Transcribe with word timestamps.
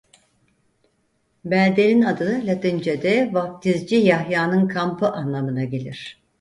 Beldenin 1.45 2.01
adı 2.01 2.41
Latincede 2.45 3.29
"Vaftizci 3.33 3.95
Yahya'nın 3.95 4.67
kampı" 4.67 5.07
anlamına 5.07 5.63
gelir. 5.63 6.21